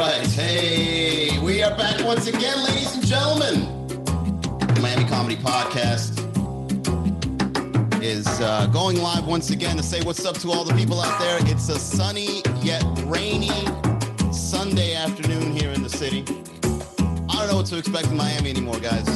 [0.00, 0.26] right.
[0.28, 3.86] Hey, we are back once again, ladies and gentlemen.
[3.86, 6.16] The Miami Comedy Podcast
[8.02, 11.20] is uh, going live once again to say what's up to all the people out
[11.20, 11.38] there.
[11.42, 13.50] It's a sunny yet rainy
[14.32, 16.24] Sunday afternoon here in the city.
[17.28, 19.06] I don't know what to expect in Miami anymore, guys.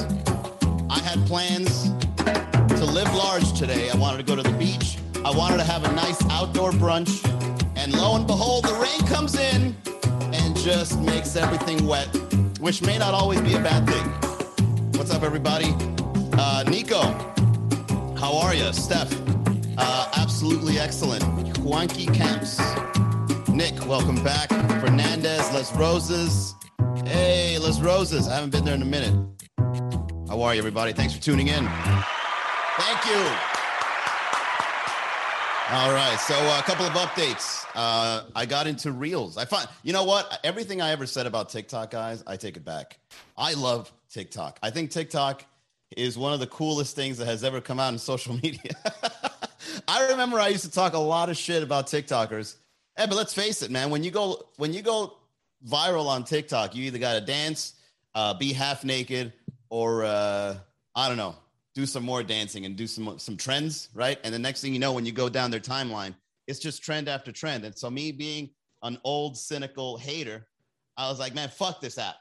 [0.90, 1.88] I had plans
[2.18, 3.88] to live large today.
[3.88, 4.98] I wanted to go to the beach.
[5.24, 7.24] I wanted to have a nice outdoor brunch.
[7.74, 9.74] And lo and behold, the rain comes in
[10.64, 12.06] just makes everything wet,
[12.58, 14.92] which may not always be a bad thing.
[14.98, 15.74] What's up, everybody?
[16.38, 17.02] Uh, Nico,
[18.16, 18.72] how are you?
[18.72, 19.12] Steph,
[19.76, 21.22] uh, absolutely excellent.
[21.58, 22.58] Juanqui Camps,
[23.50, 24.48] Nick, welcome back.
[24.80, 26.54] Fernandez, Las Rosas.
[27.04, 29.14] Hey, Las Rosas, I haven't been there in a minute.
[30.28, 30.94] How are you, everybody?
[30.94, 31.66] Thanks for tuning in.
[32.78, 33.20] Thank you.
[35.72, 37.63] All right, so uh, a couple of updates.
[37.74, 39.36] Uh, I got into Reels.
[39.36, 40.38] I find, you know what?
[40.44, 42.98] Everything I ever said about TikTok, guys, I take it back.
[43.36, 44.58] I love TikTok.
[44.62, 45.44] I think TikTok
[45.96, 48.72] is one of the coolest things that has ever come out in social media.
[49.88, 52.56] I remember I used to talk a lot of shit about TikTokers.
[52.96, 53.90] Hey, but let's face it, man.
[53.90, 55.14] When you go when you go
[55.66, 57.74] viral on TikTok, you either got to dance,
[58.14, 59.32] uh, be half naked,
[59.68, 60.56] or uh,
[60.94, 61.34] I don't know,
[61.74, 64.18] do some more dancing and do some some trends, right?
[64.22, 66.14] And the next thing you know, when you go down their timeline,
[66.46, 67.64] it's just trend after trend.
[67.64, 68.50] And so me being
[68.82, 70.46] an old cynical hater,
[70.96, 72.16] I was like, man, fuck this app.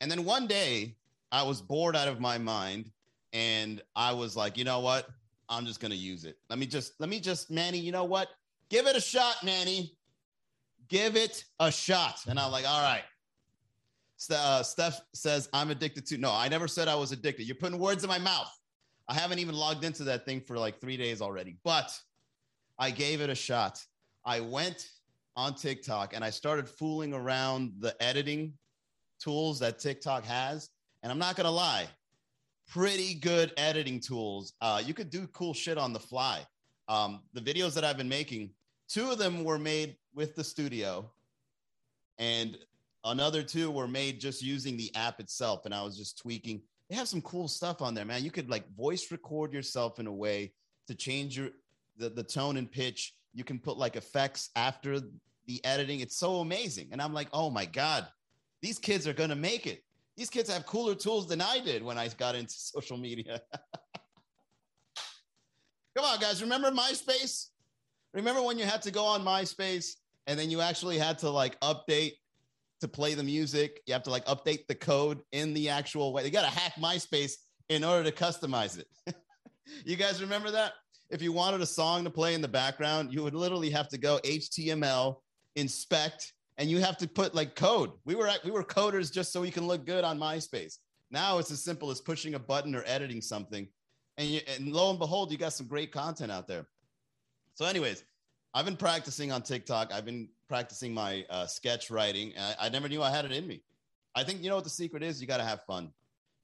[0.00, 0.96] And then one day
[1.30, 2.90] I was bored out of my mind
[3.32, 5.08] and I was like, you know what?
[5.48, 6.38] I'm just gonna use it.
[6.48, 8.28] Let me just let me just, Manny, you know what?
[8.70, 9.96] Give it a shot, Manny.
[10.88, 12.20] Give it a shot.
[12.28, 13.02] And I'm like, all right.
[14.30, 16.18] Uh, Steph says, I'm addicted to.
[16.18, 17.44] No, I never said I was addicted.
[17.44, 18.50] You're putting words in my mouth.
[19.08, 21.98] I haven't even logged into that thing for like three days already, but
[22.80, 23.84] I gave it a shot.
[24.24, 24.88] I went
[25.36, 28.54] on TikTok and I started fooling around the editing
[29.20, 30.70] tools that TikTok has.
[31.02, 31.88] And I'm not going to lie,
[32.68, 34.54] pretty good editing tools.
[34.62, 36.40] Uh, you could do cool shit on the fly.
[36.88, 38.50] Um, the videos that I've been making,
[38.88, 41.08] two of them were made with the studio,
[42.18, 42.58] and
[43.04, 45.66] another two were made just using the app itself.
[45.66, 46.62] And I was just tweaking.
[46.88, 48.24] They have some cool stuff on there, man.
[48.24, 50.52] You could like voice record yourself in a way
[50.88, 51.50] to change your
[51.96, 53.14] the, the tone and pitch.
[53.32, 55.00] You can put like effects after
[55.46, 56.00] the editing.
[56.00, 56.88] It's so amazing.
[56.92, 58.06] And I'm like, oh my God,
[58.62, 59.82] these kids are gonna make it.
[60.16, 63.40] These kids have cooler tools than I did when I got into social media.
[65.96, 66.42] Come on, guys.
[66.42, 67.48] Remember MySpace?
[68.14, 69.94] Remember when you had to go on MySpace
[70.26, 72.12] and then you actually had to like update
[72.80, 73.80] to play the music?
[73.86, 76.24] You have to like update the code in the actual way.
[76.24, 77.34] You got to hack MySpace
[77.68, 78.86] in order to customize it.
[79.84, 80.72] you guys remember that?
[81.10, 83.98] If you wanted a song to play in the background, you would literally have to
[83.98, 85.16] go HTML,
[85.56, 87.90] inspect, and you have to put like code.
[88.04, 90.78] We were we were coders just so we can look good on MySpace.
[91.10, 93.66] Now it's as simple as pushing a button or editing something,
[94.18, 96.68] and, you, and lo and behold, you got some great content out there.
[97.54, 98.04] So, anyways,
[98.54, 99.92] I've been practicing on TikTok.
[99.92, 102.34] I've been practicing my uh, sketch writing.
[102.38, 103.62] I, I never knew I had it in me.
[104.14, 105.20] I think you know what the secret is.
[105.20, 105.90] You got to have fun.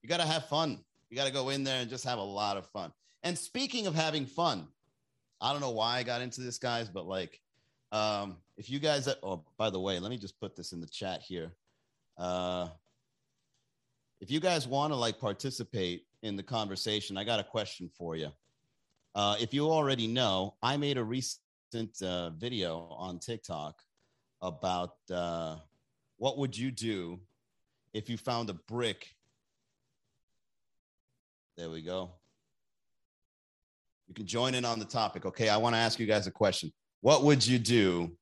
[0.02, 0.80] You got to have fun.
[1.10, 2.92] You got to go in there and just have a lot of fun.
[3.22, 4.68] And speaking of having fun,
[5.40, 7.40] I don't know why I got into this, guys, but like,
[7.92, 10.86] um, if you guys, oh, by the way, let me just put this in the
[10.86, 11.52] chat here.
[12.16, 12.68] Uh,
[14.20, 18.16] if you guys want to like participate in the conversation, I got a question for
[18.16, 18.30] you.
[19.14, 23.82] Uh, if you already know, I made a recent uh, video on TikTok
[24.42, 25.56] about uh,
[26.16, 27.20] what would you do
[27.92, 29.14] if you found a brick.
[31.56, 32.10] There we go.
[34.08, 35.26] You can join in on the topic.
[35.26, 36.72] Okay, I want to ask you guys a question.
[37.00, 38.16] What would you do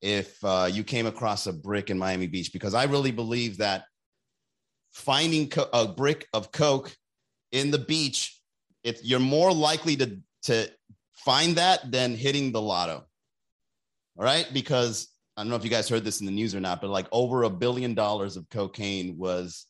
[0.00, 2.52] if uh, you came across a brick in Miami Beach?
[2.52, 3.84] Because I really believe that
[4.92, 6.94] finding co- a brick of coke
[7.52, 8.40] in the beach,
[8.82, 10.70] if you're more likely to to
[11.12, 13.04] find that than hitting the lotto.
[14.16, 16.60] All right, because I don't know if you guys heard this in the news or
[16.60, 19.66] not, but like over a billion dollars of cocaine was,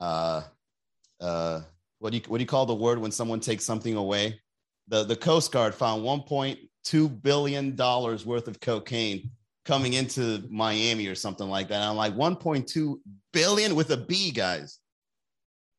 [0.00, 0.42] uh,
[1.20, 1.60] uh,
[2.00, 4.40] what do you what do you call the word when someone takes something away?
[4.88, 9.30] The, the Coast Guard found $1.2 billion worth of cocaine
[9.64, 11.76] coming into Miami or something like that.
[11.76, 13.00] And I'm like, 1.2
[13.32, 14.78] billion with a B, guys.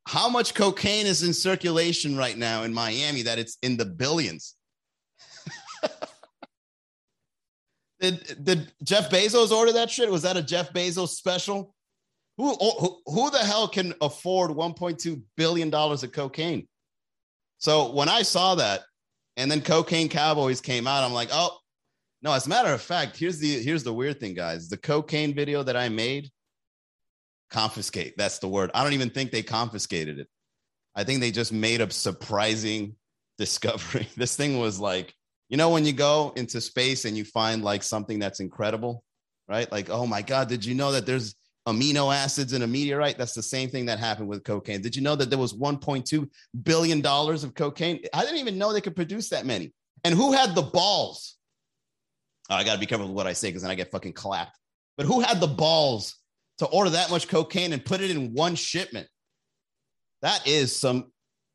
[0.06, 4.56] How much cocaine is in circulation right now in Miami that it's in the billions?
[8.00, 10.10] did, did Jeff Bezos order that shit?
[10.12, 11.74] Was that a Jeff Bezos special?
[12.38, 16.68] Who, oh, who, who the hell can afford $1.2 billion of cocaine?
[17.58, 18.82] So when I saw that,
[19.38, 21.04] and then Cocaine Cowboys came out.
[21.04, 21.58] I'm like, oh,
[22.24, 22.34] no.
[22.34, 24.68] As a matter of fact, here's the here's the weird thing, guys.
[24.68, 26.30] The cocaine video that I made,
[27.52, 28.16] confiscate.
[28.18, 28.72] That's the word.
[28.74, 30.28] I don't even think they confiscated it.
[30.96, 32.96] I think they just made a surprising
[33.38, 34.10] discovery.
[34.18, 35.14] This thing was like,
[35.50, 39.04] you know, when you go into space and you find like something that's incredible,
[39.48, 39.72] right?
[39.72, 41.36] Like, oh my God, did you know that there's
[41.68, 43.18] amino acids in a meteorite?
[43.18, 44.82] That's the same thing that happened with cocaine.
[44.82, 46.30] Did you know that there was 1.2
[46.64, 48.00] billion dollars of cocaine?
[48.14, 49.74] I didn't even know they could produce that many.
[50.04, 51.36] And who had the balls?
[52.50, 54.14] Oh, I got to be careful with what I say because then I get fucking
[54.14, 54.58] clapped.
[54.96, 56.16] But who had the balls
[56.60, 59.08] to order that much cocaine and put it in one shipment?
[60.22, 61.12] That is some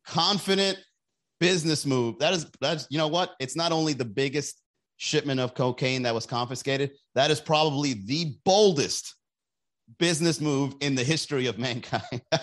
[0.07, 0.79] confident
[1.41, 2.19] business move.
[2.19, 3.33] That is that's you know what?
[3.41, 4.61] It's not only the biggest
[4.99, 9.17] shipment of cocaine that was confiscated, that is probably the boldest
[9.99, 12.23] business move in the history of mankind.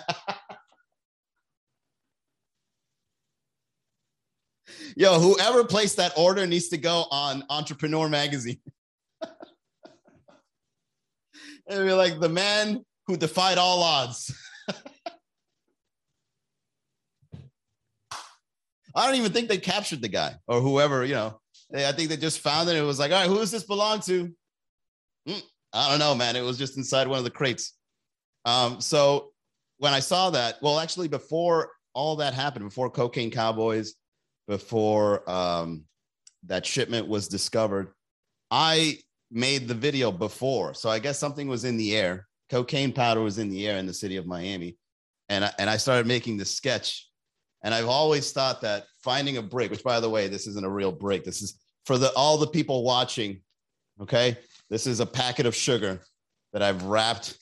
[4.95, 8.59] Yo, whoever placed that order needs to go on Entrepreneur Magazine.
[11.69, 14.35] and be like the man who defied all odds.
[18.95, 21.39] I don't even think they captured the guy or whoever, you know.
[21.73, 22.75] I think they just found it.
[22.75, 24.33] It was like, all right, who does this belong to?
[25.73, 26.35] I don't know, man.
[26.35, 27.73] It was just inside one of the crates.
[28.45, 29.31] Um, so
[29.77, 33.95] when I saw that, well, actually, before all that happened, before Cocaine Cowboys,
[34.47, 35.83] before um,
[36.45, 37.89] that shipment was discovered,
[38.49, 38.97] I
[39.31, 40.73] made the video before.
[40.73, 42.27] So I guess something was in the air.
[42.49, 44.77] Cocaine powder was in the air in the city of Miami.
[45.29, 47.07] And I, and I started making the sketch.
[47.63, 50.69] And I've always thought that finding a break, which by the way, this isn't a
[50.69, 51.23] real break.
[51.23, 53.41] This is for the all the people watching.
[54.01, 54.37] Okay.
[54.69, 56.01] This is a packet of sugar
[56.53, 57.37] that I've wrapped.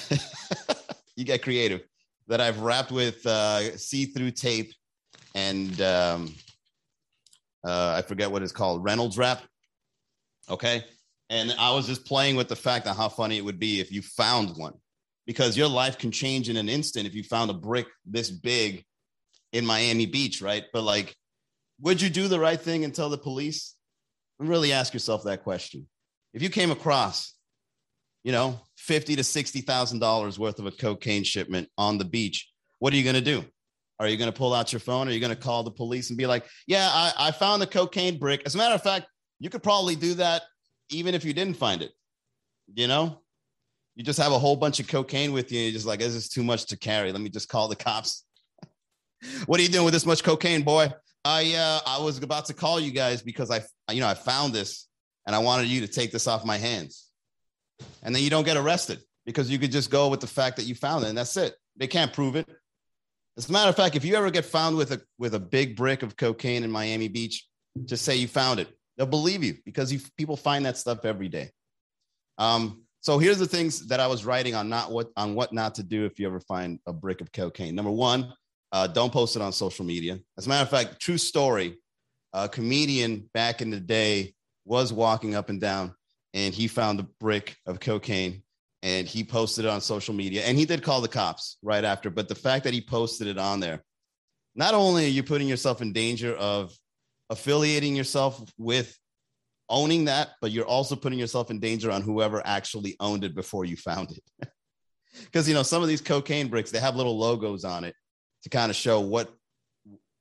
[1.16, 1.82] you get creative.
[2.28, 4.72] That I've wrapped with uh, see-through tape
[5.34, 6.34] and um,
[7.66, 9.42] uh, I forget what it's called, Reynolds wrap.
[10.48, 10.84] Okay.
[11.28, 13.90] And I was just playing with the fact of how funny it would be if
[13.90, 14.74] you found one,
[15.26, 18.84] because your life can change in an instant if you found a brick this big
[19.52, 20.64] in Miami Beach, right?
[20.72, 21.16] But like,
[21.80, 23.74] would you do the right thing and tell the police?
[24.38, 25.86] And really ask yourself that question
[26.34, 27.34] if you came across,
[28.24, 32.50] you know, fifty to sixty thousand dollars worth of a cocaine shipment on the beach,
[32.80, 33.44] what are you going to do?
[34.00, 35.08] Are you going to pull out your phone?
[35.08, 37.66] Are you going to call the police and be like, "Yeah, I, I found the
[37.66, 38.42] cocaine brick"?
[38.44, 39.06] As a matter of fact,
[39.38, 40.42] you could probably do that
[40.90, 41.92] even if you didn't find it.
[42.74, 43.20] You know,
[43.94, 45.58] you just have a whole bunch of cocaine with you.
[45.58, 47.12] And you're just like, this is too much to carry.
[47.12, 48.24] Let me just call the cops.
[49.46, 50.92] what are you doing with this much cocaine, boy?
[51.24, 54.52] I uh, I was about to call you guys because I you know I found
[54.52, 54.88] this
[55.26, 57.08] and I wanted you to take this off my hands.
[58.02, 60.66] And then you don't get arrested because you could just go with the fact that
[60.66, 61.54] you found it and that's it.
[61.76, 62.48] They can't prove it.
[63.36, 65.76] As a matter of fact, if you ever get found with a with a big
[65.76, 67.48] brick of cocaine in Miami Beach,
[67.84, 68.68] just say you found it.
[68.96, 71.50] They'll believe you because you, people find that stuff every day.
[72.38, 75.74] Um, so here's the things that I was writing on not what on what not
[75.76, 77.74] to do if you ever find a brick of cocaine.
[77.74, 78.32] Number one,
[78.70, 80.20] uh, don't post it on social media.
[80.38, 81.78] As a matter of fact, true story.
[82.32, 85.94] A comedian back in the day was walking up and down
[86.32, 88.42] and he found the brick of cocaine
[88.82, 92.10] and he posted it on social media and he did call the cops right after.
[92.10, 93.82] But the fact that he posted it on there
[94.54, 96.72] not only are you putting yourself in danger of
[97.30, 98.96] affiliating yourself with
[99.70, 103.64] owning that but you're also putting yourself in danger on whoever actually owned it before
[103.64, 104.50] you found it.
[105.26, 107.94] Because you know some of these cocaine bricks they have little logos on it
[108.42, 109.32] to kind of show what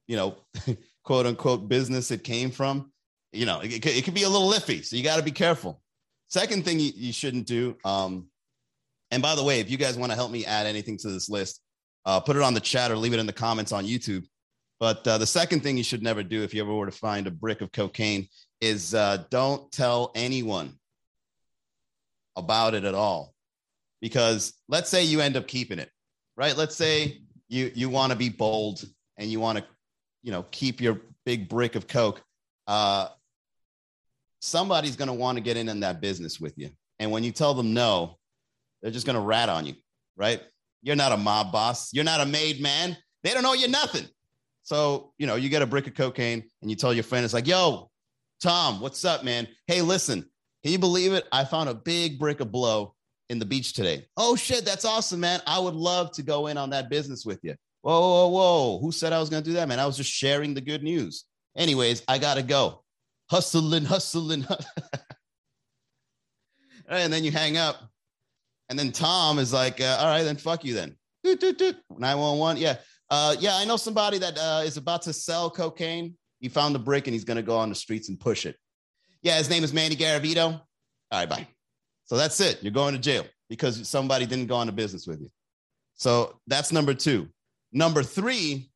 [0.05, 0.37] you know
[1.03, 2.92] quote unquote business it came from
[3.33, 4.83] you know, it, it could be a little iffy.
[4.85, 5.81] So you got to be careful.
[6.27, 7.75] Second thing you, you shouldn't do.
[7.83, 8.27] Um,
[9.11, 11.29] and by the way, if you guys want to help me add anything to this
[11.29, 11.61] list,
[12.05, 14.25] uh, put it on the chat or leave it in the comments on YouTube.
[14.79, 17.27] But uh, the second thing you should never do if you ever were to find
[17.27, 18.27] a brick of cocaine
[18.59, 20.77] is uh, don't tell anyone
[22.35, 23.33] about it at all.
[24.01, 25.89] Because let's say you end up keeping it,
[26.35, 26.57] right?
[26.57, 28.83] Let's say you you want to be bold
[29.17, 29.65] and you want to,
[30.23, 32.21] you know, keep your big brick of coke.
[32.67, 33.07] Uh,
[34.43, 36.69] somebody's going to want to get in in that business with you.
[36.99, 38.17] And when you tell them no,
[38.81, 39.73] they're just going to rat on you,
[40.17, 40.41] right?
[40.81, 41.93] You're not a mob boss.
[41.93, 42.97] You're not a made man.
[43.23, 44.05] They don't know you're nothing.
[44.63, 47.33] So, you know, you get a brick of cocaine and you tell your friend, it's
[47.33, 47.89] like, yo,
[48.41, 49.47] Tom, what's up, man?
[49.67, 50.29] Hey, listen,
[50.61, 51.25] can you believe it?
[51.31, 52.95] I found a big brick of blow
[53.29, 54.05] in the beach today.
[54.17, 55.41] Oh, shit, that's awesome, man.
[55.47, 57.55] I would love to go in on that business with you.
[57.81, 58.79] Whoa, whoa, whoa.
[58.79, 59.79] Who said I was going to do that, man?
[59.79, 61.23] I was just sharing the good news.
[61.55, 62.82] Anyways, I got to go
[63.33, 64.45] hustling, hustling.
[66.87, 67.77] and then you hang up.
[68.69, 70.95] And then Tom is like, uh, all right, then fuck you then.
[71.23, 72.61] 911.
[72.61, 72.75] Yeah.
[73.09, 76.15] Uh, yeah, I know somebody that uh, is about to sell cocaine.
[76.41, 78.55] He found the brick and he's going to go on the streets and push it.
[79.23, 80.43] Yeah, his name is Manny Garavito.
[80.43, 80.61] All
[81.11, 81.47] right, bye.
[82.05, 82.61] So that's it.
[82.61, 83.25] You're going to jail.
[83.49, 85.31] because somebody didn't go on a business with you.
[85.95, 87.29] So that's number two.
[87.71, 88.69] Number three,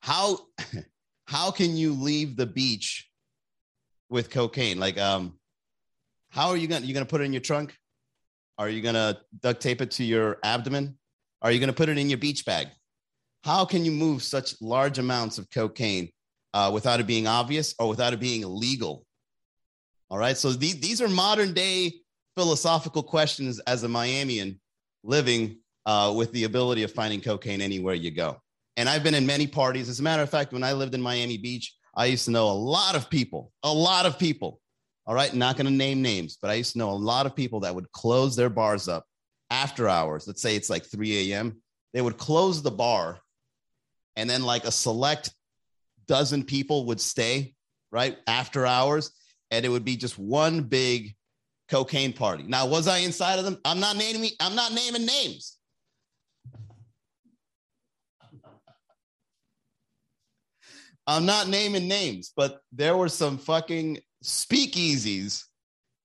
[0.00, 0.38] how
[1.26, 3.09] how can you leave the beach
[4.10, 4.78] with cocaine?
[4.78, 5.38] Like, um,
[6.28, 7.74] how are you gonna you gonna put it in your trunk?
[8.58, 10.98] Are you gonna duct tape it to your abdomen?
[11.40, 12.68] Are you gonna put it in your beach bag?
[13.42, 16.10] How can you move such large amounts of cocaine
[16.52, 19.06] uh, without it being obvious or without it being illegal?
[20.10, 20.36] All right.
[20.36, 21.94] So these, these are modern day
[22.36, 24.58] philosophical questions as a Miamian
[25.02, 28.36] living uh, with the ability of finding cocaine anywhere you go.
[28.76, 29.88] And I've been in many parties.
[29.88, 32.50] As a matter of fact, when I lived in Miami Beach, I used to know
[32.50, 34.60] a lot of people, a lot of people.
[35.06, 35.34] All right.
[35.34, 37.74] Not going to name names, but I used to know a lot of people that
[37.74, 39.06] would close their bars up
[39.50, 40.26] after hours.
[40.26, 41.60] Let's say it's like 3 a.m.
[41.92, 43.18] They would close the bar
[44.16, 45.30] and then like a select
[46.06, 47.54] dozen people would stay
[47.90, 49.10] right after hours
[49.50, 51.14] and it would be just one big
[51.68, 52.44] cocaine party.
[52.44, 53.58] Now, was I inside of them?
[53.64, 55.56] I'm not naming I'm not naming names.
[61.10, 65.42] I'm not naming names, but there were some fucking speakeasies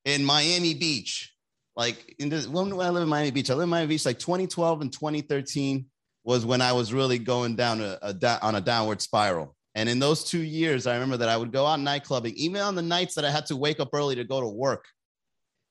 [0.03, 1.31] in Miami Beach.
[1.75, 4.05] Like in this, when, when I live in Miami Beach, I live in Miami Beach
[4.05, 5.85] like 2012 and 2013
[6.23, 9.55] was when I was really going down a, a on a downward spiral.
[9.75, 12.73] And in those two years, I remember that I would go out nightclubbing, even on
[12.73, 14.85] the nights that I had to wake up early to go to work.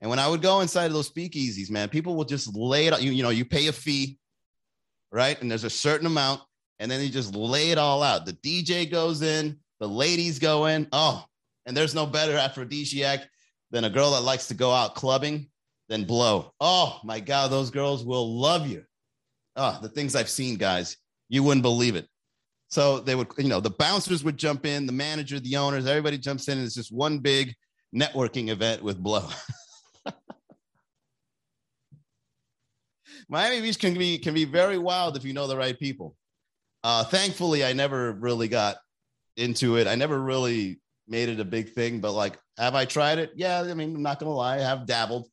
[0.01, 2.93] And when I would go inside of those speakeasies, man, people would just lay it
[2.93, 3.03] out.
[3.03, 4.19] You, you know, you pay a fee,
[5.11, 5.41] right?
[5.41, 6.43] And there's a certain amount,
[6.79, 8.27] and then you just lay it all out.
[8.27, 10.89] The DJ goes in, the ladies go in.
[10.93, 11.25] Oh,
[11.67, 13.29] and there's no better aphrodisiac
[13.71, 15.49] than a girl that likes to go out clubbing
[15.89, 16.53] than blow.
[16.61, 18.85] Oh my God, those girls will love you.
[19.57, 20.97] Oh, the things I've seen, guys,
[21.29, 22.09] you wouldn't believe it.
[22.69, 26.19] So they would, you know, the bouncers would jump in, the manager, the owners, everybody
[26.19, 27.55] jumps in, and it's just one big
[27.95, 29.29] networking event with blow.
[33.29, 36.17] Miami Beach can be can be very wild if you know the right people.
[36.85, 38.77] Uh, thankfully, I never really got
[39.37, 39.89] into it.
[39.89, 42.01] I never really made it a big thing.
[42.01, 43.33] But like, have I tried it?
[43.35, 45.27] Yeah, I mean, I'm not gonna lie, I have dabbled.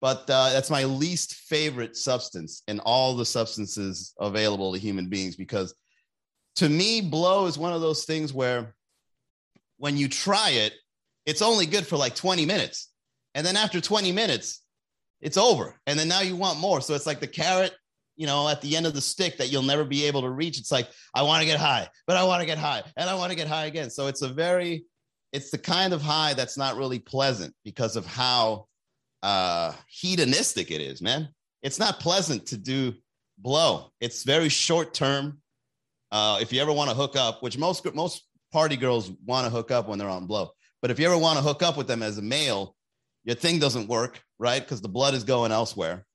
[0.00, 5.34] But uh, that's my least favorite substance in all the substances available to human beings
[5.34, 5.74] because
[6.56, 8.74] to me, blow is one of those things where
[9.78, 10.74] when you try it,
[11.24, 12.90] it's only good for like 20 minutes.
[13.34, 14.62] And then after 20 minutes,
[15.20, 15.80] it's over.
[15.86, 16.80] And then now you want more.
[16.80, 17.74] So it's like the carrot,
[18.18, 20.58] you know, at the end of the stick that you'll never be able to reach.
[20.58, 23.14] It's like, I want to get high, but I want to get high and I
[23.14, 23.90] want to get high again.
[23.90, 24.84] So it's a very,
[25.32, 28.66] it's the kind of high that's not really pleasant because of how
[29.22, 31.28] uh hedonistic it is, man.
[31.62, 32.94] It's not pleasant to do
[33.38, 33.92] blow.
[34.00, 35.38] It's very short term.
[36.10, 39.50] Uh, if you ever want to hook up, which most most party girls want to
[39.50, 40.50] hook up when they're on blow,
[40.82, 42.74] but if you ever want to hook up with them as a male,
[43.24, 44.62] your thing doesn't work, right?
[44.62, 46.06] Because the blood is going elsewhere.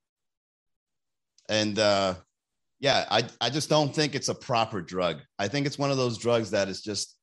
[1.48, 2.14] And uh,
[2.80, 5.20] yeah, I I just don't think it's a proper drug.
[5.38, 7.16] I think it's one of those drugs that is just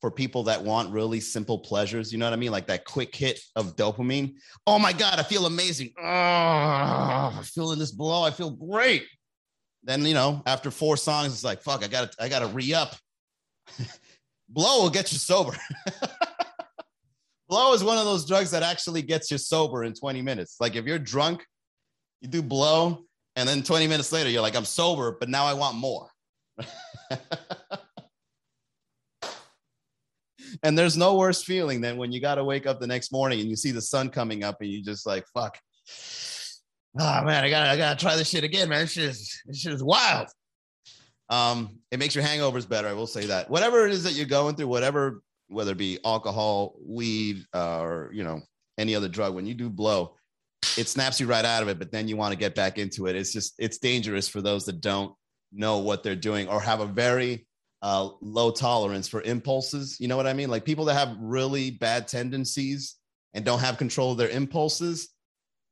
[0.00, 2.12] for people that want really simple pleasures.
[2.12, 2.52] You know what I mean?
[2.52, 4.34] Like that quick hit of dopamine.
[4.66, 5.92] Oh my God, I feel amazing.
[5.98, 8.22] Oh, I'm feeling this blow.
[8.22, 9.04] I feel great
[9.84, 12.96] then you know after four songs it's like fuck i gotta i gotta re-up
[14.48, 15.56] blow will get you sober
[17.48, 20.74] blow is one of those drugs that actually gets you sober in 20 minutes like
[20.74, 21.44] if you're drunk
[22.20, 23.04] you do blow
[23.36, 26.08] and then 20 minutes later you're like i'm sober but now i want more
[30.62, 33.40] and there's no worse feeling than when you got to wake up the next morning
[33.40, 35.58] and you see the sun coming up and you just like fuck
[36.98, 38.80] oh man, I gotta I gotta try this shit again, man.
[38.80, 40.28] This shit is this shit is wild.
[41.30, 42.88] Um, it makes your hangovers better.
[42.88, 43.50] I will say that.
[43.50, 48.10] Whatever it is that you're going through, whatever, whether it be alcohol, weed, uh, or
[48.12, 48.40] you know
[48.78, 50.16] any other drug, when you do blow,
[50.76, 51.78] it snaps you right out of it.
[51.78, 53.16] But then you want to get back into it.
[53.16, 55.14] It's just it's dangerous for those that don't
[55.52, 57.46] know what they're doing or have a very
[57.82, 59.98] uh, low tolerance for impulses.
[60.00, 60.50] You know what I mean?
[60.50, 62.96] Like people that have really bad tendencies
[63.34, 65.10] and don't have control of their impulses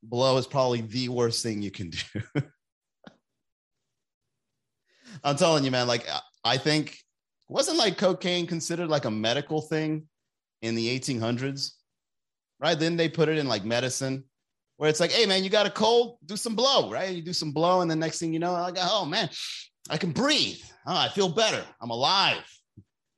[0.02, 2.22] blow is probably the worst thing you can do.
[5.24, 6.06] I'm telling you, man, like
[6.44, 6.98] I think
[7.48, 10.08] wasn't like cocaine considered like a medical thing
[10.62, 11.72] in the 1800s,
[12.60, 12.78] right?
[12.78, 14.24] Then they put it in like medicine
[14.82, 17.14] where it's like, hey, man, you got a cold, do some blow, right?
[17.14, 19.30] You do some blow, and the next thing you know, like, oh man,
[19.88, 20.58] I can breathe.
[20.84, 21.64] Oh, I feel better.
[21.80, 22.42] I'm alive.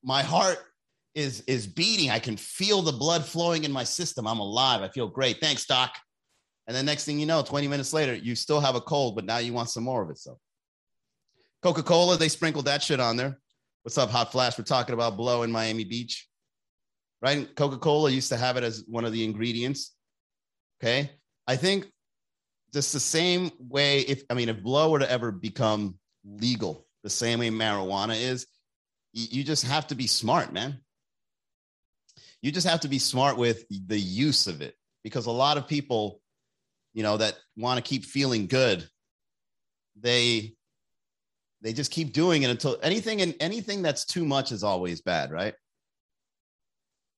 [0.02, 0.58] My heart
[1.14, 2.10] is is beating.
[2.10, 4.26] I can feel the blood flowing in my system.
[4.26, 4.82] I'm alive.
[4.82, 5.40] I feel great.
[5.40, 5.94] Thanks, doc.
[6.66, 9.24] And the next thing you know, 20 minutes later, you still have a cold, but
[9.24, 10.18] now you want some more of it.
[10.18, 10.38] So
[11.62, 13.38] Coca Cola, they sprinkled that shit on there.
[13.84, 14.58] What's up, Hot Flash?
[14.58, 16.28] We're talking about blow in Miami Beach,
[17.22, 17.56] right?
[17.56, 19.94] Coca Cola used to have it as one of the ingredients.
[20.78, 21.10] Okay.
[21.46, 21.86] I think
[22.72, 24.00] just the same way.
[24.00, 28.46] If I mean, if blow were to ever become legal, the same way marijuana is,
[29.12, 30.80] you, just have to be smart, man.
[32.42, 35.68] You just have to be smart with the use of it because a lot of
[35.68, 36.20] people,
[36.92, 38.86] you know, that want to keep feeling good,
[39.96, 40.54] they
[41.62, 45.30] they just keep doing it until anything and anything that's too much is always bad,
[45.30, 45.54] right?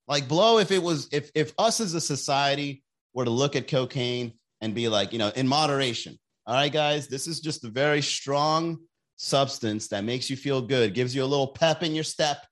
[0.06, 2.85] Like blow, if it was if if us as a society
[3.17, 6.19] were to look at cocaine and be like, you know, in moderation.
[6.47, 8.79] All right, guys, this is just a very strong
[9.17, 12.47] substance that makes you feel good, gives you a little pep in your step,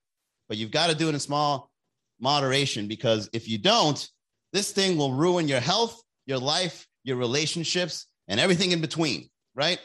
[0.49, 1.71] but you've got to do it in small
[2.19, 4.09] moderation because if you don't,
[4.55, 9.79] this thing will ruin your health, your life, your relationships, and everything in between, right?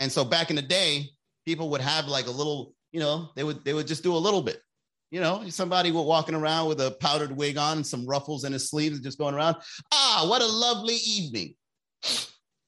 [0.00, 1.10] And so back in the day,
[1.44, 4.18] people would have like a little, you know, they would they would just do a
[4.18, 4.62] little bit.
[5.10, 8.68] You know, somebody walking around with a powdered wig on and some ruffles in his
[8.68, 9.56] sleeves, just going around.
[9.92, 11.54] Ah, what a lovely evening.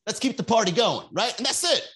[0.06, 1.36] Let's keep the party going, right?
[1.36, 1.86] And that's it.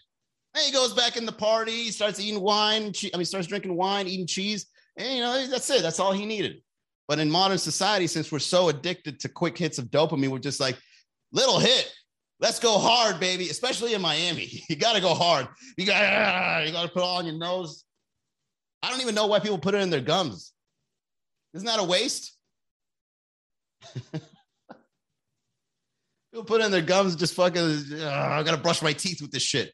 [0.54, 2.92] And he goes back in the party, starts eating wine.
[3.14, 5.82] I mean, starts drinking wine, eating cheese, and you know, that's it.
[5.82, 6.60] That's all he needed.
[7.08, 10.60] But in modern society, since we're so addicted to quick hits of dopamine, we're just
[10.60, 10.78] like,
[11.32, 11.92] little hit,
[12.40, 13.48] let's go hard, baby.
[13.48, 15.48] Especially in Miami, you got to go hard.
[15.76, 17.84] You got you got to put all on your nose.
[18.82, 20.52] I don't even know why people put it in their gums.
[21.54, 22.36] Isn't that a waste?
[26.32, 27.62] people put it in their gums, just fucking.
[28.04, 29.72] I gotta brush my teeth with this shit.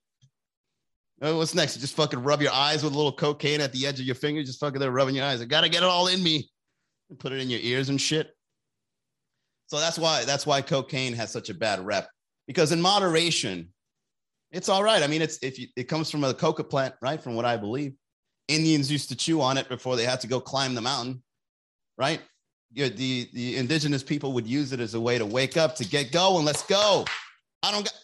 [1.21, 1.77] Oh, what's next?
[1.79, 4.43] Just fucking rub your eyes with a little cocaine at the edge of your finger.
[4.43, 5.41] Just fucking there rubbing your eyes.
[5.41, 6.50] I gotta get it all in me.
[7.19, 8.31] Put it in your ears and shit.
[9.67, 12.09] So that's why that's why cocaine has such a bad rep
[12.49, 13.69] because in moderation,
[14.50, 15.03] it's all right.
[15.03, 17.23] I mean, it's if you, it comes from a coca plant, right?
[17.23, 17.95] From what I believe,
[18.49, 21.23] Indians used to chew on it before they had to go climb the mountain,
[21.97, 22.21] right?
[22.75, 26.12] the the indigenous people would use it as a way to wake up, to get
[26.12, 26.44] going.
[26.44, 27.05] Let's go.
[27.62, 27.94] I don't got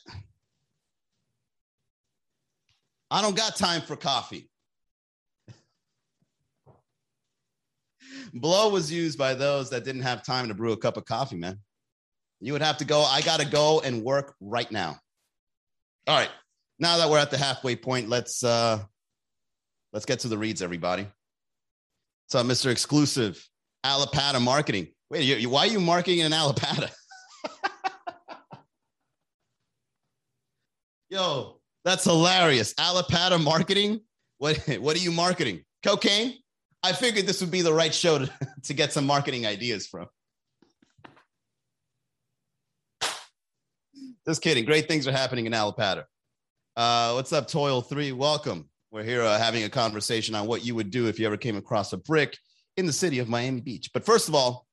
[3.10, 4.48] I don't got time for coffee.
[8.32, 11.36] Blow was used by those that didn't have time to brew a cup of coffee,
[11.36, 11.60] man.
[12.40, 14.98] You would have to go, I got to go and work right now.
[16.08, 16.30] All right.
[16.80, 18.82] Now that we're at the halfway point, let's uh
[19.94, 21.06] let's get to the reads, everybody.
[22.28, 22.70] So, Mr.
[22.70, 23.48] Exclusive,
[23.86, 24.88] Allapattah Marketing.
[25.08, 26.90] Wait, you, you, why are you marketing in Allapattah?
[31.08, 32.74] Yo, that's hilarious.
[32.74, 34.00] Allapattah Marketing.
[34.38, 35.62] What what are you marketing?
[35.84, 36.34] Cocaine?
[36.82, 38.30] I figured this would be the right show to,
[38.64, 40.08] to get some marketing ideas from.
[44.26, 44.64] Just kidding.
[44.64, 46.04] Great things are happening in Allapattah.
[46.76, 48.10] Uh, what's up, Toil Three?
[48.10, 48.68] Welcome.
[48.94, 51.56] We're here uh, having a conversation on what you would do if you ever came
[51.56, 52.38] across a brick
[52.76, 53.90] in the city of Miami Beach.
[53.92, 54.68] But first of all,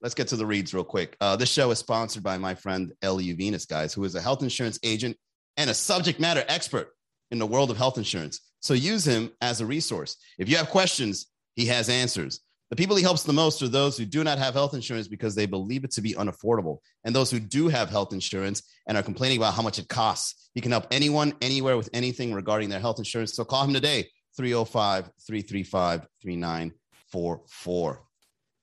[0.00, 1.16] let's get to the reads real quick.
[1.20, 4.42] Uh, this show is sponsored by my friend Eliu Venus, guys, who is a health
[4.42, 5.16] insurance agent
[5.56, 6.88] and a subject matter expert
[7.30, 8.40] in the world of health insurance.
[8.58, 10.16] So use him as a resource.
[10.40, 12.40] If you have questions, he has answers.
[12.72, 15.34] The people he helps the most are those who do not have health insurance because
[15.34, 19.02] they believe it to be unaffordable, and those who do have health insurance and are
[19.02, 20.48] complaining about how much it costs.
[20.54, 23.34] He can help anyone, anywhere with anything regarding their health insurance.
[23.34, 24.08] So call him today,
[24.38, 28.02] 305 335 3944.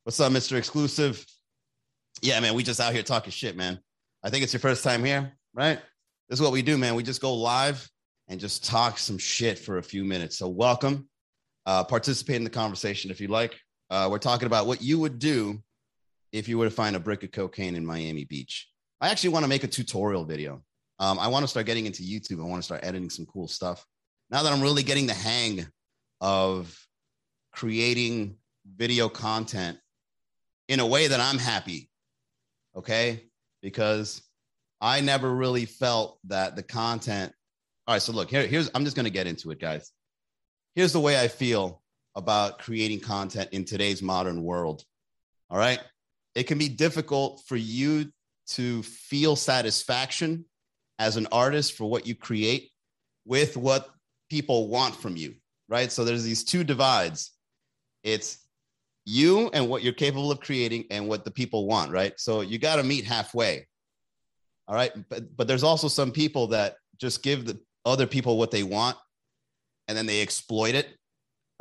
[0.06, 0.58] What's up, Mr.
[0.58, 1.24] Exclusive?
[2.24, 3.80] Yeah, man, we just out here talking shit, man.
[4.24, 5.78] I think it's your first time here, right?
[6.30, 6.96] This is what we do, man.
[6.96, 7.88] We just go live
[8.28, 10.40] and just talk some shit for a few minutes.
[10.40, 11.08] So welcome
[11.68, 13.56] uh, participate in the conversation if you like.
[13.90, 15.62] Uh, we're talking about what you would do
[16.32, 18.70] if you were to find a brick of cocaine in Miami Beach.
[19.02, 20.64] I actually want to make a tutorial video.
[21.00, 22.40] Um, I want to start getting into YouTube.
[22.40, 23.86] I want to start editing some cool stuff.
[24.30, 25.66] Now that I'm really getting the hang
[26.22, 26.78] of
[27.52, 28.36] creating
[28.76, 29.80] video content
[30.68, 31.90] in a way that I'm happy.
[32.76, 33.24] Okay.
[33.62, 34.22] Because
[34.82, 37.34] I never really felt that the content.
[37.88, 38.02] All right.
[38.02, 39.92] So look, here, here's, I'm just going to get into it, guys
[40.76, 41.82] here's the way I feel
[42.20, 44.84] about creating content in today's modern world.
[45.50, 45.80] All right.
[46.36, 48.12] It can be difficult for you
[48.50, 50.46] to feel satisfaction
[51.00, 52.70] as an artist for what you create
[53.26, 53.90] with what
[54.30, 55.36] people want from you.
[55.68, 55.92] Right.
[55.92, 57.32] So there's these two divides
[58.04, 58.46] it's
[59.06, 61.92] you and what you're capable of creating and what the people want.
[61.92, 62.14] Right.
[62.18, 63.68] So you got to meet halfway.
[64.68, 64.92] All right.
[65.10, 68.98] But, but there's also some people that just give the other people what they want
[69.88, 70.99] and then they exploit it.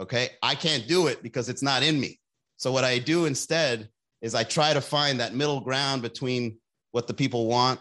[0.01, 0.31] Okay.
[0.43, 2.21] I can't do it because it's not in me.
[2.57, 3.89] So what I do instead
[4.21, 6.59] is I try to find that middle ground between
[6.93, 7.81] what the people want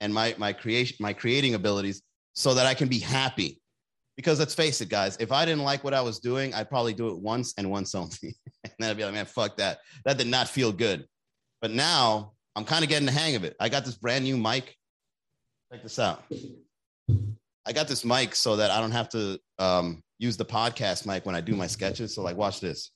[0.00, 2.02] and my my creation my creating abilities
[2.34, 3.60] so that I can be happy.
[4.16, 6.92] Because let's face it, guys, if I didn't like what I was doing, I'd probably
[6.92, 8.10] do it once and once only.
[8.64, 9.78] and then I'd be like, man, fuck that.
[10.04, 11.06] That did not feel good.
[11.60, 13.54] But now I'm kind of getting the hang of it.
[13.60, 14.74] I got this brand new mic.
[15.72, 16.24] Check this out.
[17.66, 21.24] I got this mic so that I don't have to um, use the podcast mic
[21.24, 22.14] when I do my sketches.
[22.14, 22.90] So, like, watch this.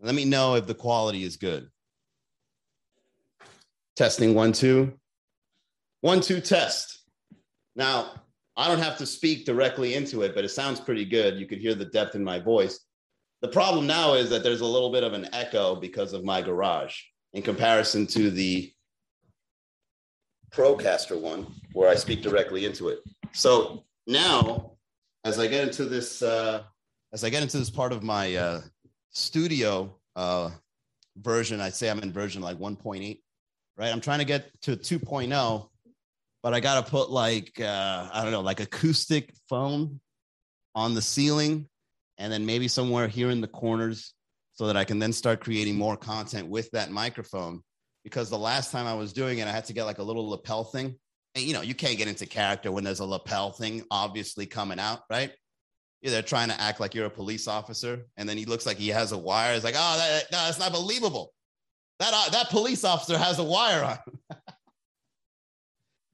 [0.00, 1.68] Let me know if the quality is good.
[3.96, 4.94] Testing one, two.
[6.00, 7.02] One, two, test.
[7.76, 8.12] Now,
[8.56, 11.38] I don't have to speak directly into it, but it sounds pretty good.
[11.38, 12.80] You could hear the depth in my voice.
[13.42, 16.42] The problem now is that there's a little bit of an echo because of my
[16.42, 16.96] garage
[17.32, 18.72] in comparison to the
[20.52, 22.98] Procaster one, where I speak directly into it.
[23.32, 24.72] So now,
[25.24, 26.62] as I get into this, uh,
[27.12, 28.60] as I get into this part of my uh,
[29.10, 30.50] studio uh,
[31.16, 33.20] version, I'd say I'm in version like 1.8,
[33.76, 33.92] right?
[33.92, 35.68] I'm trying to get to 2.0,
[36.42, 40.00] but I got to put like uh, I don't know, like acoustic foam
[40.74, 41.68] on the ceiling,
[42.18, 44.14] and then maybe somewhere here in the corners,
[44.52, 47.62] so that I can then start creating more content with that microphone.
[48.04, 50.30] Because the last time I was doing it, I had to get like a little
[50.30, 50.96] lapel thing,
[51.34, 54.78] and you know you can't get into character when there's a lapel thing obviously coming
[54.78, 55.32] out, right?
[56.02, 58.78] Yeah, they're trying to act like you're a police officer, and then he looks like
[58.78, 59.54] he has a wire.
[59.54, 61.32] It's like, oh, that, that's not believable.
[61.98, 63.98] That uh, that police officer has a wire on.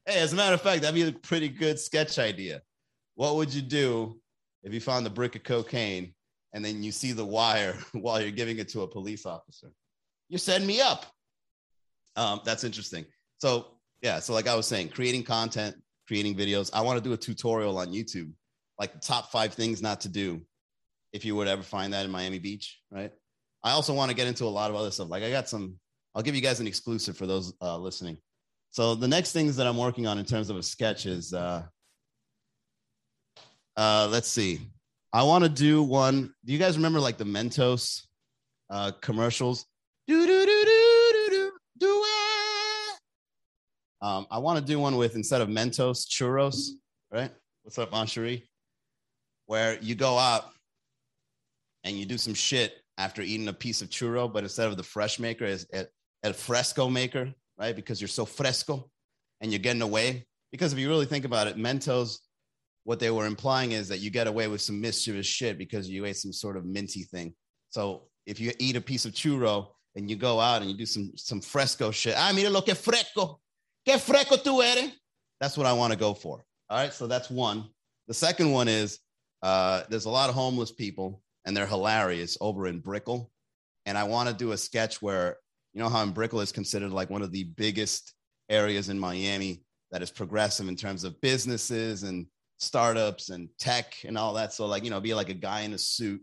[0.07, 2.62] hey, as a matter of fact, that'd be a pretty good sketch idea.
[3.14, 4.20] What would you do
[4.64, 6.12] if you found the brick of cocaine
[6.52, 9.68] and then you see the wire while you're giving it to a police officer?
[10.29, 11.07] You send me up.
[12.16, 13.05] Um, that's interesting.
[13.38, 16.70] So yeah, so like I was saying, creating content, creating videos.
[16.72, 18.32] I want to do a tutorial on YouTube
[18.78, 20.42] like the top five things not to do
[21.12, 23.12] if you would ever find that in Miami Beach, right?
[23.62, 25.09] I also want to get into a lot of other stuff.
[25.09, 25.78] Like I got some,
[26.14, 28.18] I'll give you guys an exclusive for those uh, listening.
[28.70, 31.62] So the next things that I'm working on in terms of a sketch is, uh,
[33.76, 34.61] uh, let's see,
[35.12, 36.35] I want to do one.
[36.44, 38.02] Do you guys remember like the Mentos
[38.68, 39.66] uh, commercials?
[40.06, 42.98] Do do do do do it.
[44.06, 46.68] Um, I want to do one with instead of Mentos churros,
[47.10, 47.32] right?
[47.64, 48.44] What's up, Moncherie?
[49.46, 50.50] where you go out
[51.84, 54.82] and you do some shit after eating a piece of churro, but instead of the
[54.82, 55.66] fresh maker, is
[56.22, 57.74] el fresco maker, right?
[57.74, 58.88] Because you're so fresco
[59.40, 60.26] and you're getting away.
[60.50, 62.18] Because if you really think about it, Mentos,
[62.84, 66.04] what they were implying is that you get away with some mischievous shit because you
[66.04, 67.34] ate some sort of minty thing.
[67.70, 70.86] So if you eat a piece of churro and you go out and you do
[70.86, 73.40] some some fresco shit, ah, mira lo que fresco,
[73.87, 74.92] que fresco tú eres.
[75.40, 76.44] That's what I want to go for.
[76.68, 77.68] All right, so that's one.
[78.09, 78.99] The second one is
[79.42, 83.31] uh, there's a lot of homeless people, and they're hilarious over in Brickell.
[83.85, 85.37] And I want to do a sketch where,
[85.72, 88.14] you know, how in Brickell is considered like one of the biggest
[88.49, 92.27] areas in Miami that is progressive in terms of businesses and
[92.59, 94.53] startups and tech and all that.
[94.53, 96.20] So, like, you know, be like a guy in a suit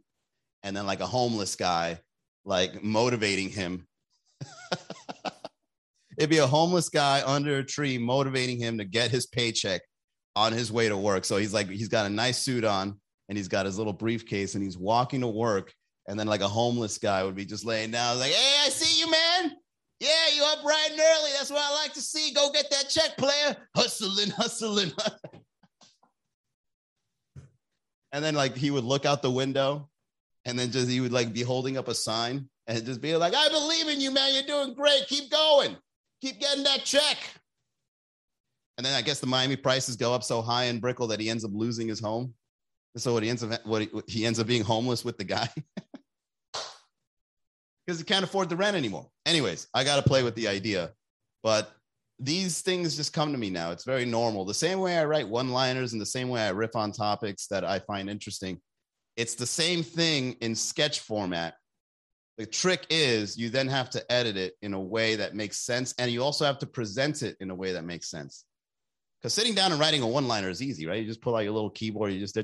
[0.64, 2.00] and then like a homeless guy,
[2.44, 3.88] like motivating him.
[6.18, 9.82] It'd be a homeless guy under a tree motivating him to get his paycheck
[10.36, 11.26] on his way to work.
[11.26, 13.00] So he's like, he's got a nice suit on
[13.30, 15.74] and he's got his little briefcase and he's walking to work.
[16.08, 19.00] And then like a homeless guy would be just laying down, like, hey, I see
[19.00, 19.54] you, man.
[20.00, 21.32] Yeah, you up bright and early.
[21.38, 22.34] That's what I like to see.
[22.34, 23.56] Go get that check, player.
[23.76, 24.92] Hustling, hustling.
[28.12, 29.90] and then like he would look out the window
[30.46, 33.34] and then just he would like be holding up a sign and just be like,
[33.34, 34.34] I believe in you, man.
[34.34, 35.08] You're doing great.
[35.08, 35.78] Keep going.
[36.24, 37.18] Keep getting that check.
[38.78, 41.30] And then I guess the Miami prices go up so high in Brickell that he
[41.30, 42.34] ends up losing his home.
[42.96, 45.50] So what he ends up what he, he ends up being homeless with the guy
[47.86, 49.10] because he can't afford the rent anymore.
[49.26, 50.94] Anyways, I got to play with the idea,
[51.44, 51.74] but
[52.20, 53.72] these things just come to me now.
[53.72, 54.46] It's very normal.
[54.46, 57.66] The same way I write one-liners and the same way I riff on topics that
[57.66, 58.62] I find interesting.
[59.18, 61.56] It's the same thing in sketch format.
[62.38, 65.94] The trick is you then have to edit it in a way that makes sense,
[66.00, 68.46] and you also have to present it in a way that makes sense.
[69.22, 71.00] Because sitting down and writing a one liner is easy, right?
[71.00, 72.38] You just pull out your little keyboard, you just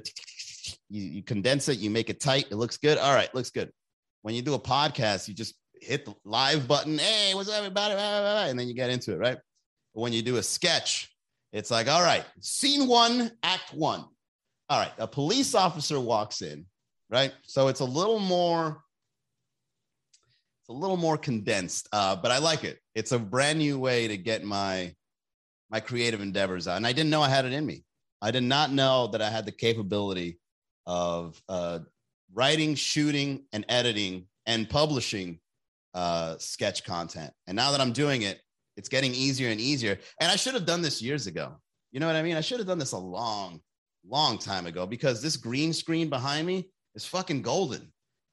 [0.89, 2.97] you, condense it, you make it tight, it looks good.
[2.97, 3.71] All right, looks good.
[4.21, 6.97] When you do a podcast, you just hit the live button.
[6.97, 7.95] Hey, what's up, everybody?
[7.95, 9.37] And then you get into it, right?
[9.95, 11.09] But when you do a sketch,
[11.51, 14.05] it's like, all right, scene one, act one.
[14.69, 16.65] All right, a police officer walks in,
[17.09, 17.33] right?
[17.43, 18.83] So it's a little more,
[20.69, 22.79] a little more condensed, uh, but I like it.
[22.93, 24.95] It's a brand new way to get my
[25.71, 27.83] my creative endeavors out, and I didn't know I had it in me.
[28.21, 30.39] I did not know that I had the capability
[30.85, 31.79] of uh,
[32.33, 35.39] writing, shooting, and editing and publishing
[35.93, 37.31] uh, sketch content.
[37.47, 38.41] And now that I'm doing it,
[38.77, 39.99] it's getting easier and easier.
[40.19, 41.55] And I should have done this years ago.
[41.91, 42.35] You know what I mean?
[42.35, 43.61] I should have done this a long,
[44.07, 47.91] long time ago because this green screen behind me is fucking golden.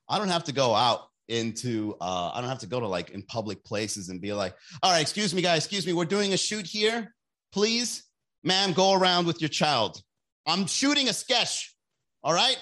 [0.09, 3.11] I don't have to go out into uh I don't have to go to like
[3.11, 6.33] in public places and be like, all right, excuse me, guys, excuse me, we're doing
[6.33, 7.13] a shoot here
[7.53, 8.07] please
[8.47, 10.01] Ma'am, go around with your child.
[10.47, 11.75] I'm shooting a sketch.
[12.23, 12.57] All right?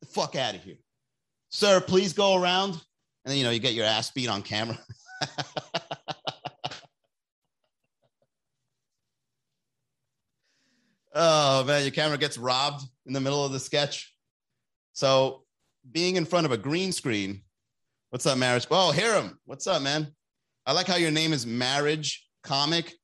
[0.00, 0.78] The fuck out of here.
[1.50, 2.70] Sir, please go around.
[2.72, 2.80] And
[3.26, 4.78] then, you know, you get your ass beat on camera.
[11.14, 14.14] oh, man, your camera gets robbed in the middle of the sketch.
[14.94, 15.42] So,
[15.92, 17.42] being in front of a green screen,
[18.10, 18.66] what's up, marriage?
[18.70, 20.08] Oh, Hiram, what's up, man?
[20.66, 22.94] I like how your name is Marriage Comic,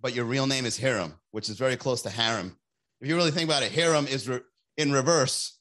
[0.00, 2.56] but your real name is Hiram, which is very close to harem.
[3.00, 4.40] If you really think about it, Hiram is re-
[4.76, 5.58] in reverse.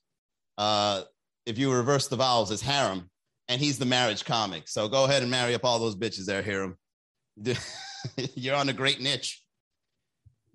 [0.58, 1.04] Uh,
[1.46, 3.10] if you reverse the vowels, it's harem,
[3.50, 4.68] and he's the marriage comic.
[4.68, 6.78] So go ahead and marry up all those bitches there, Hiram.
[8.36, 9.44] You're on a great niche.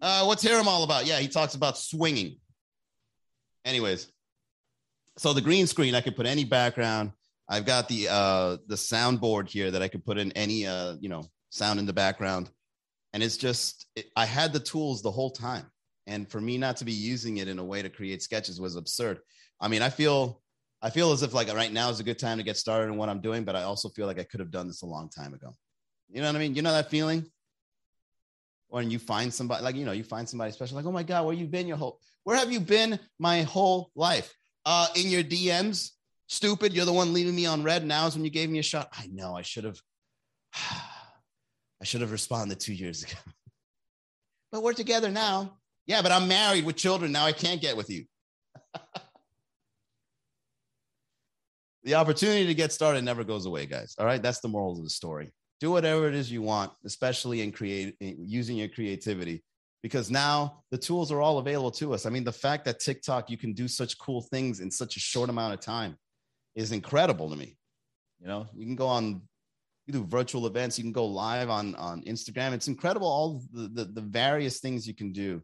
[0.01, 1.07] Uh, what's Hiram all about?
[1.07, 2.37] Yeah, he talks about swinging.
[3.65, 4.11] Anyways,
[5.19, 7.13] so the green screen, I could put any background.
[7.49, 11.09] I've got the uh, the soundboard here that I could put in any uh, you
[11.09, 12.51] know sound in the background,
[13.13, 15.65] and it's just it, I had the tools the whole time,
[16.07, 18.77] and for me not to be using it in a way to create sketches was
[18.77, 19.21] absurd.
[19.61, 20.43] I mean, I feel
[20.83, 22.99] I feel as if like right now is a good time to get started in
[22.99, 25.09] what I'm doing, but I also feel like I could have done this a long
[25.09, 25.55] time ago.
[26.11, 26.55] You know what I mean?
[26.55, 27.27] You know that feeling
[28.69, 31.25] when you find somebody like you know you find somebody special, like oh my god,
[31.25, 34.35] where you been your whole where have you been my whole life?
[34.67, 35.93] Uh, in your DMs
[36.29, 37.87] Stupid, you're the one leaving me on read.
[37.87, 38.91] Now is when you gave me a shot.
[38.93, 39.81] I know I should have.
[41.81, 43.15] I should have responded two years ago.
[44.53, 45.57] but we're together now.
[45.87, 47.13] Yeah, but I'm married with children.
[47.13, 48.05] Now I can't get with you.
[51.85, 53.95] the opportunity to get started never goes away, guys.
[53.99, 54.23] All right.
[54.23, 55.33] That's the moral of the story.
[55.61, 59.43] Do whatever it is you want, especially in create using your creativity,
[59.83, 62.05] because now the tools are all available to us.
[62.05, 65.01] I mean, the fact that TikTok, you can do such cool things in such a
[65.01, 65.97] short amount of time
[66.55, 67.57] is incredible to me.
[68.21, 69.23] You know, you can go on,
[69.87, 72.53] you do virtual events, you can go live on on Instagram.
[72.53, 75.43] It's incredible all the the, the various things you can do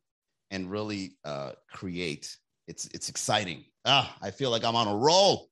[0.51, 2.37] and really uh, create.
[2.67, 3.65] It's it's exciting.
[3.85, 5.49] Ah, I feel like I'm on a roll.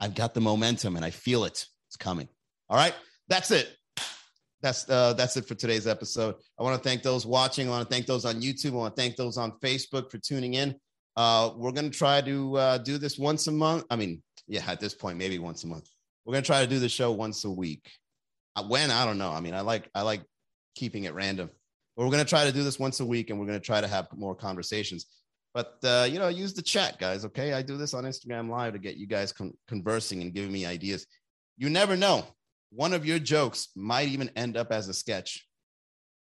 [0.00, 1.66] I've got the momentum and I feel it.
[1.88, 2.28] It's coming.
[2.68, 2.94] All right,
[3.28, 3.68] that's it.
[4.62, 6.36] That's uh, that's it for today's episode.
[6.58, 7.66] I want to thank those watching.
[7.66, 8.72] I want to thank those on YouTube.
[8.72, 10.76] I want to thank those on Facebook for tuning in.
[11.16, 13.84] Uh, we're going to try to uh, do this once a month.
[13.90, 15.88] I mean, yeah, at this point, maybe once a month.
[16.24, 17.90] We're gonna try to do the show once a week.
[18.54, 19.30] Uh, when I don't know.
[19.30, 20.22] I mean, I like I like
[20.74, 21.50] keeping it random,
[21.96, 23.88] but we're gonna try to do this once a week, and we're gonna try to
[23.88, 25.06] have more conversations.
[25.54, 27.24] But uh, you know, use the chat, guys.
[27.24, 30.52] Okay, I do this on Instagram Live to get you guys con- conversing and giving
[30.52, 31.06] me ideas.
[31.56, 32.24] You never know.
[32.70, 35.46] One of your jokes might even end up as a sketch.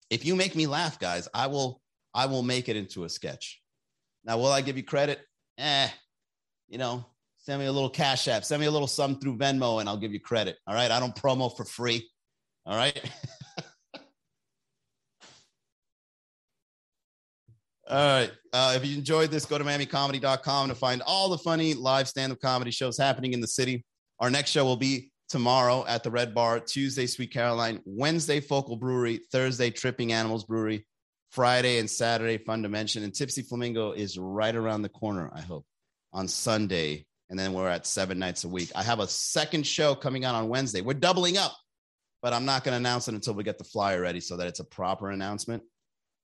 [0.08, 1.80] If you make me laugh, guys, I will
[2.14, 3.60] I will make it into a sketch.
[4.24, 5.20] Now, will I give you credit?
[5.58, 5.88] Eh,
[6.68, 7.04] you know,
[7.42, 8.44] Send me a little cash app.
[8.44, 10.56] Send me a little sum through Venmo and I'll give you credit.
[10.64, 10.92] All right.
[10.92, 12.08] I don't promo for free.
[12.64, 12.96] All right.
[17.90, 18.30] all right.
[18.52, 22.30] Uh, if you enjoyed this, go to MiamiComedy.com to find all the funny live stand
[22.30, 23.84] up comedy shows happening in the city.
[24.20, 28.76] Our next show will be tomorrow at the Red Bar, Tuesday, Sweet Caroline, Wednesday, Focal
[28.76, 30.86] Brewery, Thursday, Tripping Animals Brewery,
[31.30, 33.02] Friday and Saturday, Fun Dimension.
[33.02, 35.66] And Tipsy Flamingo is right around the corner, I hope,
[36.12, 38.70] on Sunday, and then we're at seven nights a week.
[38.76, 40.82] I have a second show coming out on Wednesday.
[40.82, 41.56] We're doubling up,
[42.20, 44.46] but I'm not going to announce it until we get the flyer ready so that
[44.46, 45.62] it's a proper announcement.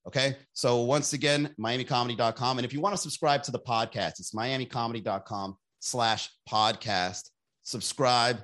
[0.06, 0.36] Okay.
[0.52, 2.58] So once again, miamicomedy.com.
[2.58, 7.30] And if you want to subscribe to the podcast, it's miamicomedy.com slash podcast.
[7.62, 8.40] Subscribe.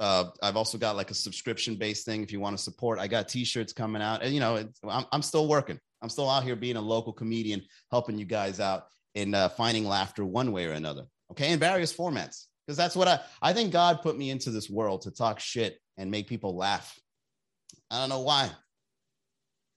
[0.00, 2.98] Uh, I've also got like a subscription based thing if you want to support.
[2.98, 5.78] I got t-shirts coming out and you know, I'm, I'm still working.
[6.02, 9.86] I'm still out here being a local comedian, helping you guys out in uh, finding
[9.86, 12.46] laughter one way or another okay, in various formats.
[12.66, 15.78] Because that's what I I think God put me into this world to talk shit
[15.98, 16.98] and make people laugh.
[17.90, 18.50] I don't know why.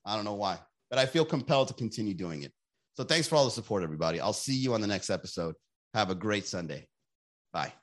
[0.06, 2.54] I don't know why, but I feel compelled to continue doing it.
[2.94, 4.20] So thanks for all the support, everybody.
[4.20, 5.56] I'll see you on the next episode.
[5.94, 6.88] Have a great Sunday.
[7.52, 7.74] Bye.